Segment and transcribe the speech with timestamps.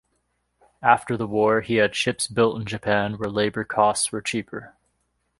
[0.81, 4.73] After the war, he had ships built in Japan, where labor costs were cheaper.